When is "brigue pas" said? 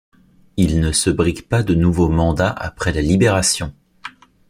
1.11-1.61